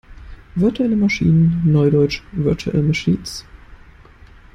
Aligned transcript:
Virtuelle 0.55 0.95
Maschinen, 0.95 1.61
neudeutsch 1.63 2.21
Virtual 2.31 2.81
Machines. 2.81 3.45